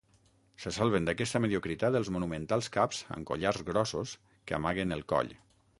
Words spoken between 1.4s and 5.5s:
mediocritat els monumentals caps amb collars grossos que amaguen el coll.